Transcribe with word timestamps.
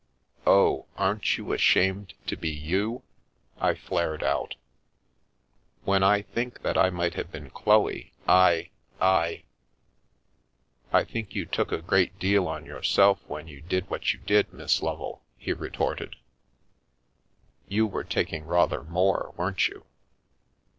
"Oh, 0.47 0.87
aren't 0.97 1.37
you 1.37 1.53
ashamed 1.53 2.15
to 2.25 2.35
be 2.35 2.49
you?" 2.49 3.03
I 3.59 3.75
flared 3.75 4.23
out." 4.23 4.55
When 5.85 6.01
I 6.01 6.23
think 6.23 6.63
that 6.63 6.75
I 6.75 6.89
might 6.89 7.13
have 7.13 7.31
been 7.31 7.51
Chloe, 7.51 8.11
I— 8.27 8.71
I— 8.99 9.43
""I 10.91 11.03
think 11.03 11.35
you 11.35 11.45
took 11.45 11.71
a 11.71 11.83
great 11.83 12.17
deal 12.17 12.47
on 12.47 12.65
yourself 12.65 13.19
when 13.27 13.47
you 13.47 13.61
did 13.61 13.91
what 13.91 14.11
you 14.11 14.17
did, 14.17 14.51
Miss 14.51 14.81
Lovel," 14.81 15.21
he 15.37 15.53
retorted. 15.53 16.15
"You 17.67 17.85
were 17.85 18.03
taking 18.03 18.45
rather 18.45 18.81
more, 18.83 19.35
weren't 19.37 19.67
you?" 19.67 19.85